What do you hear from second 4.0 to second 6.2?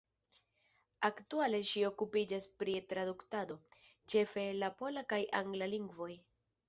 ĉefe el la pola kaj angla lingvoj.